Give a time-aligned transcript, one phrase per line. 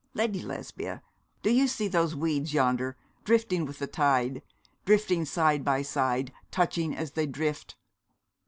[0.15, 1.03] Lady Lesbia,
[1.43, 4.41] do you see those weeds yonder, drifting with the tide,
[4.83, 7.75] drifting side by side, touching as they drift?